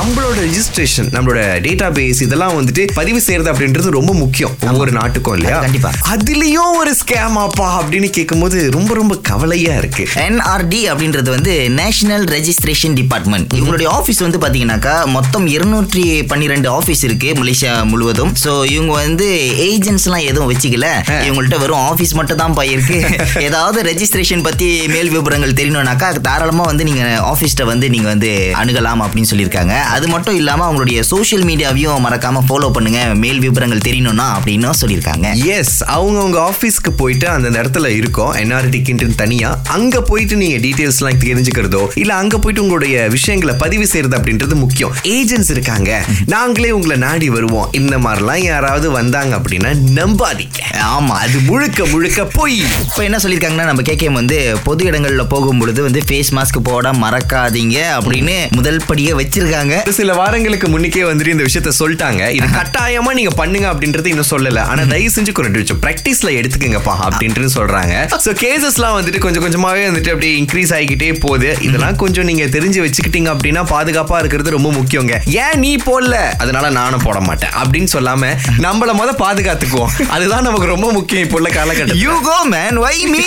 நம்மளோட 0.00 0.34
ரெஜிஸ்ட்ரேஷன் 0.44 1.08
நம்மளோட 1.14 1.40
data 1.64 1.86
base 1.96 2.20
இதெல்லாம் 2.22 2.54
வந்துட்டு 2.58 2.82
பதிவு 2.98 3.20
செய்யறது 3.20 3.52
அப்படின்றது 3.52 3.88
ரொம்ப 3.96 4.12
முக்கியம். 4.12 4.52
ஒவ்வொரு 4.70 4.92
நாட்டுக்கும் 4.92 5.34
இல்லையா? 5.36 5.58
கண்டிப்பா. 5.64 5.90
அதுலயும் 6.12 6.76
ஒரு 6.80 6.92
ஸ்கேம் 7.00 7.36
ஆப்பா 7.42 7.66
அப்படின்னு 7.78 8.08
கேட்கும்போது 8.10 8.70
ரொம்ப 8.70 8.94
ரொம்ப 8.94 9.14
கவலையா 9.16 9.76
இருக்கு. 9.76 10.04
என்ஆர்டி 10.26 10.80
அப்படின்றது 10.92 11.30
வந்து 11.30 11.70
நேஷனல் 11.70 12.24
ரெஜிஸ்ட்ரேஷன் 12.24 12.94
டிபார்ட்மெண்ட் 13.00 13.54
இவங்களுடைய 13.58 13.88
ஆஃபீஸ் 13.98 14.22
வந்து 14.26 14.38
பாத்தீங்கன்னாக்கா 14.38 15.06
மொத்தம் 15.16 15.46
இருநூற்றி 15.46 16.22
பன்னிரெண்டு 16.22 16.70
ஆஃபீஸ் 16.78 17.04
இருக்கு 17.04 17.32
மலேசியா 17.40 17.84
முழுவதும். 17.84 18.32
ஸோ 18.44 18.64
இவங்க 18.66 18.92
வந்து 18.92 19.28
ஏஜென்ட்ஸ்லாம் 19.68 20.26
எதுவும் 20.30 20.50
வச்சுக்கல. 20.52 20.88
இவங்கள்ட்ட 21.26 21.58
வெறும் 21.58 21.84
ஆஃபீஸ் 21.90 22.14
மட்டும் 22.14 22.36
தான் 22.36 22.56
இருக்கு. 22.74 22.98
ஏதாவது 23.48 23.82
ரெஜிஸ்ட்ரேஷன் 23.90 24.46
பத்தி 24.48 24.70
மேல் 24.86 25.12
விவரங்கள் 25.18 25.52
தெரியணும்னாக்கா 25.52 26.20
தாராளமா 26.20 26.64
வந்து 26.64 26.84
நீங்க 26.84 27.04
ஆஃபீஸ்ட்ட 27.34 27.62
வந்து 27.64 27.90
நீங்க 27.90 28.08
வந்து 28.08 28.52
அணுகலாம் 28.62 29.04
அப்படின்னு 29.06 29.32
சொல்லியிருக்காங்க. 29.34 29.76
அது 29.90 30.08
மட்டும் 30.08 30.34
இல்லாம 30.34 30.72
அவங்களுடைய 30.72 31.00
சோஷியல் 31.00 31.44
மீடியாவையும் 31.44 32.04
மறக்காம 32.08 32.38
ஃபாலோ 32.48 32.70
பண்ணுங்க. 32.70 33.04
மேல் 33.14 33.38
விவரங்கள் 33.38 33.78
தெரியணும்னா 33.78 34.24
அப்படின்னு 34.44 34.70
சொல்லியிருக்காங்க. 34.80 35.44
எஸ் 35.44 35.84
அவங்க 35.84 36.22
உங்க 36.22 36.52
ஆபீஸ்க்கு 36.52 36.90
போயிட்டு 36.96 37.28
அந்த 37.28 37.62
இடத்துல 37.62 37.86
இருக்கோம். 37.86 38.34
என்ஆர்டிக்குன்ட்டு 38.34 39.14
தனியா. 39.14 39.58
அங்க 39.68 40.02
போயிட்டு 40.02 40.36
நீங்க 40.36 40.56
டீடைல்ஸ்லாம் 40.56 41.18
தெரிஞ்சுக்கிறதோ 41.18 41.88
இல்ல 41.94 42.14
அங்க 42.14 42.38
போயிட்டு 42.38 42.62
உங்களுடைய 42.62 43.08
விஷயங்களை 43.08 43.54
பதிவு 43.54 43.86
செய்யறது 43.86 44.18
அப்படின்றது 44.18 44.54
முக்கியம். 44.54 44.94
ஏஜென்ட்ஸ் 45.02 45.50
இருக்காங்க. 45.50 46.04
நாங்களே 46.26 46.70
உங்களை 46.70 46.96
நாடி 46.96 47.30
வருவோம். 47.30 47.68
இந்த 47.72 47.98
மாதிரிலாம் 47.98 48.38
யாராவது 48.38 48.90
வந்தாங்க 48.90 49.36
அப்படின்னா 49.36 49.74
நம்பாதீங்க. 49.94 50.60
ஆமா. 50.70 51.08
அது 51.08 51.38
முழுக்க 51.38 51.86
முழுக்க 51.86 52.24
பொய். 52.24 52.58
இப்போ 52.58 53.02
என்ன 53.02 53.16
சொல்லியிருக்காங்கன்னா 53.16 53.64
நம்ம 53.64 53.82
கேகேஎம் 53.82 54.12
வந்து 54.12 54.56
பொது 54.64 54.84
இடங்கள்ல 54.84 55.28
போகும் 55.28 55.58
பொழுது 55.58 55.82
வந்து 55.82 56.02
ஃபேஸ் 56.06 56.30
மாஸ்க் 56.30 56.58
போட 56.62 56.90
மறக்காதீங்க 56.90 57.78
அப்படின்னு 58.00 58.50
முதல் 58.50 58.80
படியே 58.86 59.12
வச்சிருக்காங்க. 59.12 59.79
சில 59.98 60.12
வாரங்களுக்கு 60.20 60.66
முன்னுக்கே 60.72 61.02
வந்துட்டு 61.08 61.34
இந்த 61.34 61.44
விஷயத்த 61.48 61.70
சொல்லிட்டாங்க. 61.80 62.22
இது 62.38 62.46
கட்டாயமா 62.58 63.12
நீங்க 63.18 63.32
பண்ணுங்க 63.40 63.66
அப்படின்றது 63.72 64.10
இன்னும் 64.12 64.30
சொல்லல. 64.32 64.60
ஆனா 64.70 64.82
தயவு 64.92 65.10
செஞ்சு 65.16 65.32
குறைட்டு 65.38 65.60
வச்சு 65.62 65.76
பிராக்டிஸ்ல 65.84 66.30
எடுத்துக்கங்கப்பா 66.40 66.94
அப்படின்ட்டு 67.06 67.50
சொல்றாங்க. 67.58 67.94
சோ 68.24 68.32
கேசஸ்லாம் 68.42 68.96
வந்துட்டு 68.98 69.20
கொஞ்சம் 69.24 69.44
கொஞ்சமாவே 69.46 69.82
வந்துட்டு 69.88 70.12
அப்படியே 70.14 70.32
இன்க்ரீஸ் 70.42 70.72
ஆகிக்கிட்டே 70.76 71.10
போகுது. 71.24 71.50
இதெல்லாம் 71.66 71.98
கொஞ்சம் 72.02 72.28
நீங்க 72.30 72.44
தெரிஞ்சு 72.56 72.80
வச்சுக்கிட்டீங்க 72.86 73.30
அப்படின்னா 73.34 73.64
பாதுகாப்பா 73.74 74.18
இருக்கிறது 74.22 74.54
ரொம்ப 74.56 74.70
முக்கியங்க. 74.78 75.16
ஏன் 75.44 75.58
நீ 75.64 75.72
போடல? 75.88 76.16
அதனால 76.44 76.70
நானும் 76.78 77.04
போட 77.06 77.18
மாட்டேன் 77.28 77.54
அப்படின்னு 77.62 77.90
சொல்லாம 77.96 78.32
நம்மள 78.66 78.90
முத 79.00 79.10
பாதுகாத்துக்குவோம். 79.24 79.92
அதுதான் 80.16 80.46
நமக்கு 80.48 80.72
ரொம்ப 80.74 80.88
முக்கியம் 80.98 81.24
இப்போ 81.26 81.38
உள்ள 81.40 81.50
காலகட்டம் 81.58 82.02
you 82.04 82.14
go 82.28 82.36
man 82.54 82.78
why 82.84 82.96
me 83.14 83.24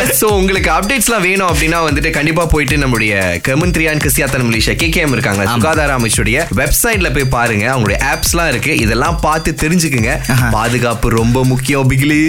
yes 0.00 0.14
so 0.22 0.28
உங்களுக்கு 0.40 0.70
அப்டேட்ஸ்லாம் 0.76 1.24
வேணும் 1.28 1.50
அப்படின்னா 1.52 1.80
வந்துட்டு 1.88 2.12
கண்டிப்பா 2.18 2.44
போயிட்டு 2.54 2.78
நம்முடைய 2.84 3.14
கமந்திரியான் 3.48 4.02
கிறிஸ்தியாத்தன் 4.04 4.46
மலேசியா 4.50 4.76
கேகேஎம் 4.84 5.14
இருக்காங்க. 5.16 5.43
சுகாதார 5.52 5.90
அமைச்சுடைய 5.98 6.46
வெப்சைட்ல 6.60 7.10
போய் 7.16 7.28
பாருங்க. 7.36 7.64
அவங்களுடைய 7.72 7.98
ஆப்ஸ்லாம் 8.12 8.50
இருக்கு. 8.52 8.72
இதெல்லாம் 8.84 9.18
பார்த்து 9.26 9.50
தெரிஞ்சுக்குங்க. 9.62 10.12
பாதுகாப்பு 10.56 11.08
ரொம்ப 11.20 11.44
முக்கியம் 11.52 11.88
பிகிலி. 11.90 12.20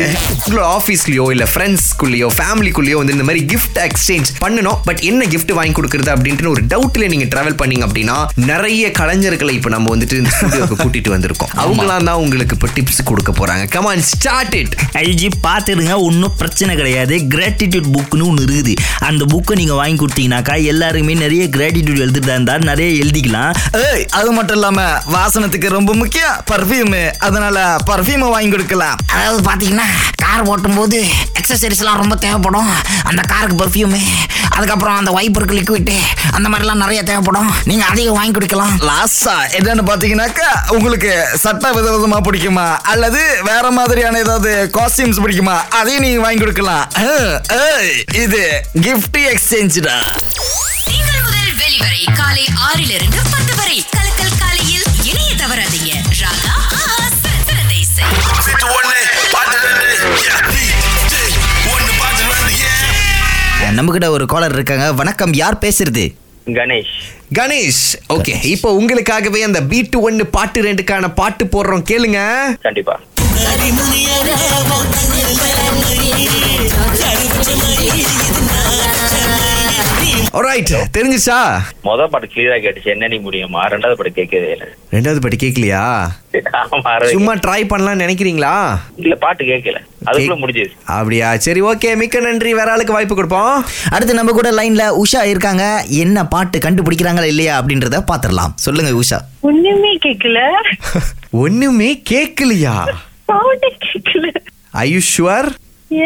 உங்களோட 0.46 0.66
ஆஃபீஸ்லயோ 0.78 1.26
இல்ல 1.36 1.48
ஃப்ரெண்ட்ஸ்குள்ளேயோ 1.54 2.30
ஃபேமிலிக்குள்ளேயோ 2.38 2.98
வந்து 3.02 3.16
இந்த 3.18 3.28
மாதிரி 3.30 3.44
கிஃப்ட் 3.54 3.80
எக்ஸ்சேஞ்ச் 3.88 4.32
பண்ணணும். 4.44 4.80
பட் 4.90 5.02
என்ன 5.10 5.22
gift 5.34 5.52
வாங்கி 5.60 5.74
கொடுக்கறது 5.80 6.12
அப்படின்ட்டு 6.16 6.52
ஒரு 6.54 6.64
டவுட்ல 6.74 7.10
நீங்க 7.14 7.28
டிராவல் 7.34 7.58
பண்ணீங்க 7.62 7.86
அப்படின்னா 7.88 8.18
நிறைய 8.52 8.84
கலைஞர்களை 9.00 9.54
இப்போ 9.60 9.70
நம்ம 9.76 9.94
வந்துட்டு 9.96 10.22
ஸ்டுடியோக்கு 10.36 10.76
கூட்டிட்டு 10.84 11.14
வந்திருக்கோம். 11.16 11.52
அவங்களாம் 11.64 12.08
தான் 12.10 12.22
உங்களுக்கு 12.24 12.56
இப்போ 12.58 12.70
டிப்ஸ் 12.78 13.02
கொடுக்க 13.10 13.32
போறாங்க. 13.40 13.64
Come on 13.76 14.04
start 14.12 14.56
it 14.62 14.76
IG 15.04 15.30
பார்த்துடுங்க. 15.48 15.94
ஒன்றும் 16.08 16.36
பிரச்சனை 16.42 16.76
கிடையாது. 16.82 17.16
கிராட்டிடியூட் 17.36 17.90
புக்னு 17.96 18.28
ஒன்று 18.32 18.46
இருக்குது. 18.48 18.74
அந்த 19.10 19.24
புக்கை 19.34 19.56
நீங்கள் 19.62 19.80
வாங்கி 19.82 19.98
கொடுத்தீங்கன்னாக்கா 20.02 20.56
எல்லாருமே 20.72 21.14
நிறைய 21.24 21.44
கிராட்டிடியூட் 21.56 22.02
எழுதிட்டு 22.06 22.32
இருந்தால் 22.34 22.68
நிறைய 22.72 22.90
எழுதிக்கலாம். 23.06 23.54
ஏய் 23.86 24.06
அது 24.20 24.30
மட்டும் 24.38 24.58
இல்லாம 24.60 24.88
வாசனத்துக்கு 25.16 25.76
ரொம்ப 25.78 25.94
முக்கியம் 26.02 26.36
பர்ஃப்யூம். 26.52 26.98
அதனால 27.28 27.66
பர்ஃப்யூமை 27.92 28.30
வாங்கி 28.36 28.52
கொடுக்கலாம். 28.56 28.98
அதாவது 29.16 29.42
பாத்தீங்கன்னா 29.50 29.88
கார் 30.24 30.44
ஓட்டும் 30.52 30.78
போது 30.80 31.00
எக்ஸசரிஸ்லாம் 31.40 32.02
ரொம்ப 32.04 32.16
தேவைப்படும். 32.26 32.72
அந்த 33.10 33.22
காருக்கு 33.32 33.58
பர்ஃப்யூமு 33.64 34.02
அதுக்கப்புறம் 34.56 34.98
அந்த 35.00 35.12
வைப்பருக்கு 35.18 35.58
லிக்விட் 35.60 35.94
அந்த 36.36 36.48
மாதிரிலாம் 36.52 36.82
நிறைய 36.84 37.00
தேவைப்படும். 37.10 37.50
நீங்க 37.70 37.84
அதையும் 37.92 38.18
வாங்கி 38.18 38.34
கொடுக்கலாம். 38.38 38.74
லாஸ்டா 38.90 39.36
என்னன்னு 39.58 39.84
பாத்தீங்கன்னாக்கா 39.90 40.50
உங்களுக்கு 40.76 41.12
சட்ட 41.44 41.72
விதவிதமா 41.78 42.20
பிடிக்குமா? 42.28 42.68
அல்லது 42.94 43.22
வேற 43.50 43.66
மாதிரியான 43.80 44.20
ஏதாவது 44.26 44.54
காஸ்டியூம்ஸ் 44.78 45.22
பிடிக்குமா? 45.26 45.58
அதையும் 45.80 46.06
நீங்க 46.08 46.22
வாங்கி 46.26 46.42
கொடுக்கலாம். 46.44 46.86
இது 48.24 48.44
கிஃப்ட் 48.88 49.20
எக்ஸ்சேஞ்சுடா 49.34 49.98
வெளிவரை 51.86 52.14
காலை 52.14 52.48
ஆறிலிருந்து 52.56 53.18
பத்து 53.32 53.56
வரை. 53.56 53.86
கலக்கல் 53.98 54.38
காலையில் 54.40 54.84
இணைய 55.04 55.32
தவறாதீங்க. 55.36 55.92
ராகா 56.20 56.54
ஆஹா 56.56 57.10
சிறந்த 57.46 57.74
இசை 57.74 58.04
Fit 58.46 58.64
one 58.64 58.90
day, 58.92 59.04
party 59.32 59.58
that 59.58 59.78
day. 59.80 59.98
Yeah, 60.24 60.40
DJ, 60.54 61.16
one 61.72 61.86
the 61.86 61.94
party 62.02 62.24
that 62.24 62.48
day, 62.48 62.60
yeah. 63.62 63.72
நம்ம 63.72 63.92
கிட்ட 63.92 64.12
ஒரு 64.12 64.26
காலர் 64.26 64.54
இருக்காங்க. 64.54 64.94
வணக்கம் 64.94 65.34
யார் 65.34 65.58
பேசுறது? 65.62 66.14
கணேஷ். 66.46 66.96
கணேஷ். 67.36 67.84
ஓகே 68.10 68.44
இப்போ 68.44 68.72
உங்களுக்காகவே 68.82 69.42
அந்த 69.42 69.62
பீட்டு 69.62 70.00
ஒன்னு 70.00 70.26
பாட்டு 70.26 70.62
ரெண்டுக்கான 70.62 71.14
பாட்டு 71.14 71.46
போடுறோம். 71.46 71.84
கேளுங்க. 71.92 72.44
கண்டிப்பா. 72.62 73.00
Alright 80.56 80.92
தெரிஞ்சுச்சா? 80.96 81.38
மொதல் 81.86 82.10
பாட்டு 82.12 82.28
கிளியரா 82.34 82.58
கேட்டுச்சு. 82.64 82.90
என்ன 82.94 83.08
நீ 83.14 83.18
முடியுமா? 83.26 83.62
ரெண்டாவது 83.72 83.96
பாட்டு 84.00 84.12
கேட்கவே 84.20 84.50
இல்லை. 84.56 84.68
ரெண்டாவது 84.94 85.20
பாட்டு 85.24 85.38
கேட்கலையா? 85.44 85.82
சும்மா 87.14 87.34
ட்ரை 87.46 87.62
பண்ணலாம் 87.72 88.02
நினைக்கிறீங்களா? 88.04 88.54
இல்ல 89.04 89.16
பாட்டு 89.24 89.44
கேட்கல. 89.50 89.80
அதுக்குள்ள 90.08 90.38
முடிஞ்சது 90.44 90.72
அப்படியா? 90.98 91.30
சரி 91.46 91.62
ஓகே 91.72 91.90
மிக்க 92.02 92.20
நன்றி. 92.20 92.54
வேற 92.60 92.72
ஆளுக்கு 92.76 92.96
வாய்ப்பு 92.98 93.16
கொடுப்போம். 93.16 93.56
அடுத்து 93.96 94.18
நம்ம 94.20 94.36
கூட 94.38 94.52
லைன்ல 94.60 94.86
உஷா 95.04 95.24
இருக்காங்க. 95.34 95.66
என்ன 96.04 96.26
பாட்டு 96.36 96.60
கண்டுபிடிக்கிறாங்களா 96.66 97.30
இல்லையா 97.34 97.56
அப்படின்றத 97.62 98.00
பாத்திரலாம் 98.12 98.56
சொல்லுங்க 98.68 98.94
உஷா. 99.04 99.20
ஒண்ணுமே 99.52 99.94
கேக்கல 100.08 100.40
ஒண்ணுமே 101.46 101.92
கேட்கலையா? 102.14 102.78
கேக்கல 103.66 104.26
ஐயு 104.84 105.02
ஷுவர் 105.12 105.50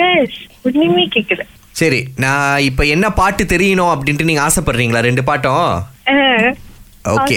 எஸ் 0.02 0.40
ஒண்ணுமே 0.68 1.06
கேக்கல 1.16 1.42
சரி 1.80 2.00
நான் 2.24 2.64
இப்ப 2.70 2.86
என்ன 2.96 3.08
பாட்டு 3.20 3.44
தெரியணும் 3.54 3.92
அப்படின்ட்டு 3.94 4.28
நீங்க 4.30 4.44
ஆசைப்படுறீங்களா? 4.48 5.02
ரெண்டு 5.10 5.24
பாட்டும் 5.30 5.68
ஓகே. 7.16 7.36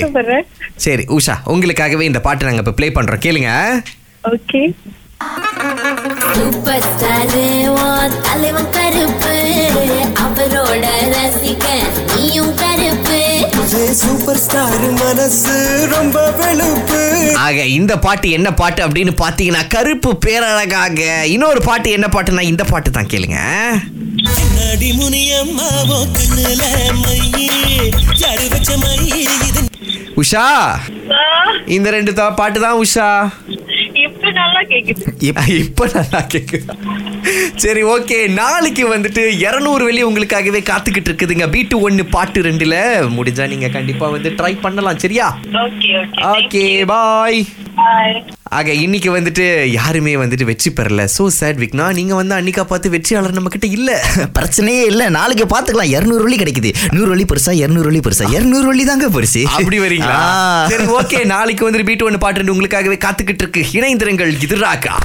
சரி 0.84 1.04
உஷா 1.16 1.34
உங்களுக்காகவே 1.52 2.04
இந்த 2.10 2.20
பாட்டு 2.26 2.46
நாங்க 2.46 2.62
இப்ப 2.64 2.74
ப்ளே 2.78 2.88
பண்றோம். 2.96 3.24
கேளுங்க. 3.26 3.50
ஓகே. 4.32 4.62
சூப்பர் 6.36 6.86
ஸ்டாரு 6.88 7.42
உன் 7.82 8.14
தலைவன் 8.26 8.70
கருப்பு. 8.76 9.34
அவரோட 10.24 10.86
ரசிக 11.14 11.66
நீயும் 12.14 12.54
கருப்பு. 12.62 13.20
சூப்பர் 14.00 14.40
ஸ்டார் 14.44 14.86
மனசு 15.00 15.54
ரொம்ப 15.94 16.18
வெளுப்பு. 16.40 17.00
ஆக 17.46 17.66
இந்த 17.78 17.92
பாட்டு 18.06 18.30
என்ன 18.38 18.48
பாட்டு 18.60 18.80
அப்படின்னு 18.86 19.14
பாத்தீங்கன்னா 19.24 19.62
கருப்பு 19.76 20.12
பேரழகாக. 20.26 21.00
இன்னொரு 21.34 21.62
பாட்டு 21.70 21.90
என்ன 21.98 22.08
பாட்டுனா 22.16 22.44
இந்த 22.52 22.64
பாட்டு 22.72 22.90
தான் 22.98 23.12
கேளுங்க. 23.14 23.40
நடி 24.64 24.90
முனியம்மாவோ 24.92 25.98
கண்ணுல 26.16 26.62
மையே 27.02 27.48
ஜடு 28.14 28.48
வச்ச 28.48 28.76
மையே 28.76 29.20
இது? 29.48 29.62
உஷா 30.16 30.46
இந்த 31.66 31.90
ரெண்டு 31.90 32.12
தா- 32.12 32.34
பாட்டு 32.34 32.60
தான் 32.60 32.78
உஷா. 32.78 33.08
இப்ப 33.94 34.30
நல்லா 34.30 34.60
கேக்குது. 34.62 35.02
இப்ப 35.58 35.86
நல்லா 35.94 36.26
கேக்குதா? 36.26 36.74
சரி 37.56 37.82
ஓகே. 37.84 38.28
நாளைக்கு 38.30 38.96
வந்துட்டு 38.96 39.26
இருநூறு 39.38 39.84
வெளி 39.84 40.04
உங்களுக்காகவே 40.04 40.60
காத்துக்கிட்டு 40.62 41.10
இருக்குதுங்க. 41.10 41.50
பீட்டு 41.50 41.80
ஒன்னு 41.80 42.04
பாட்டு 42.06 42.42
ரெண்டுல. 42.42 42.76
முடிஞ்சா 43.16 43.48
நீங்க 43.48 43.68
கண்டிப்பா 43.68 44.08
வந்து 44.08 44.30
ட்ரை 44.30 44.60
பண்ணலாம் 44.60 44.98
சரியா? 44.98 45.38
Okay 45.52 45.92
okay. 46.00 46.22
Okay 46.32 46.84
bye 46.86 46.86
bye 46.86 47.46
ஆக 48.42 48.72
இன்னைக்கு 48.72 49.16
வந்துட்டு 49.16 49.64
யாருமே 49.64 50.14
வந்துட்டு 50.14 50.44
வெற்றி 50.44 50.70
பெறல. 50.70 51.08
சோ 51.18 51.26
சேட் 51.26 51.58
விக்னா 51.58 51.94
நீங்க 51.94 52.14
வந்து 52.14 52.34
அன்னிக்கா 52.34 52.64
பார்த்து 52.64 52.90
வெற்றியாளர் 52.90 53.32
நம்ம 53.32 53.48
கிட்ட 53.48 53.66
இல்ல. 53.66 54.04
பிரச்சனையே 54.38 54.84
இல்ல. 54.84 55.08
நாளைக்கு 55.08 55.44
பாத்துக்கலாம். 55.44 55.92
இருநூறு 55.96 56.22
வழி 56.22 56.36
கிடைக்குது. 56.36 56.74
நூறு 56.92 57.08
வழி 57.08 57.24
பெருசா 57.24 57.50
இருநூறு 57.50 57.84
வழி 57.84 57.98
பெருசா. 57.98 58.30
இருநூறு 58.30 58.66
வழி 58.66 58.84
தாங்க 58.84 59.08
பெருசு. 59.08 59.42
அப்படி 59.42 59.80
வரீங்களா. 59.80 60.68
சரி 60.68 60.84
ஓகே 60.84 61.24
நாளைக்கு 61.24 61.70
வந்துட்டு 61.70 61.84
பீட்டு 61.84 62.04
ஒன்னு 62.04 62.18
பாட்டு 62.18 62.54
உங்களுக்காகவே 62.54 62.98
காத்துக்கிட்டு 63.04 63.44
இருக்கு. 63.44 63.66
இணைந்திருங்கள். 63.72 64.42
இது 64.42 64.56
ராக்கா 64.56 64.96